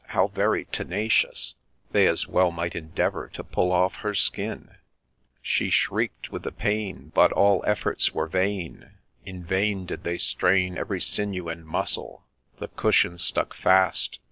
how 0.07 0.25
very 0.29 0.65
tenacious 0.71 1.53
I 1.53 1.53
'—They 1.93 2.07
as 2.07 2.25
well 2.27 2.49
might 2.49 2.73
endeavour 2.75 3.27
to 3.33 3.43
pull 3.43 3.71
off 3.71 3.97
her 3.97 4.15
skin 4.15 4.69
I— 4.71 4.75
She 5.43 5.69
shriek'd 5.69 6.29
with 6.29 6.41
the 6.41 6.51
pain, 6.51 7.11
but 7.13 7.31
all 7.31 7.63
efforts 7.67 8.11
were 8.11 8.25
vain; 8.25 8.93
In 9.27 9.43
vain 9.43 9.85
did 9.85 10.03
they 10.03 10.17
strain 10.17 10.75
every 10.75 11.01
sinew 11.01 11.49
and 11.49 11.63
muscle,— 11.67 12.25
The 12.59 12.69
cushion 12.69 13.19
stuck 13.19 13.53
fast 13.53 14.17